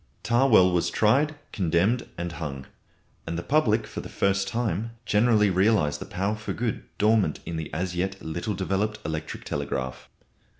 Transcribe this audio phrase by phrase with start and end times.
[0.23, 2.65] Tawell was tried, condemned, and hung,
[3.27, 7.55] and the public for the first time generally realised the power for good dormant in
[7.55, 10.09] the as yet little developed electric telegraph.